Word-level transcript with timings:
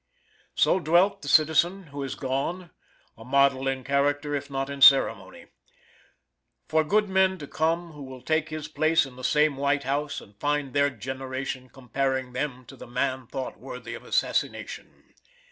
So 0.55 0.79
dwelt 0.79 1.21
the 1.21 1.27
citizen 1.27 1.83
who 1.93 2.01
is 2.01 2.15
gone 2.15 2.71
a 3.15 3.23
model 3.23 3.67
in 3.67 3.83
character 3.83 4.33
if 4.33 4.49
not 4.49 4.67
in 4.67 4.81
ceremony, 4.81 5.45
for 6.67 6.83
good 6.83 7.07
men 7.07 7.37
to 7.37 7.45
come 7.45 7.91
who 7.91 8.01
will 8.01 8.23
take 8.23 8.49
his 8.49 8.67
place 8.67 9.05
in 9.05 9.15
the 9.15 9.23
same 9.23 9.57
White 9.57 9.83
House, 9.83 10.19
and 10.19 10.35
find 10.39 10.73
their 10.73 10.89
generation 10.89 11.69
comparing 11.69 12.33
them 12.33 12.65
to 12.65 12.75
the 12.75 12.87
man 12.87 13.27
thought 13.27 13.59
worthy 13.59 13.93
of 13.93 14.03
assassination. 14.03 15.13